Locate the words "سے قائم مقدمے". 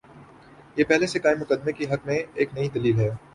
1.07-1.71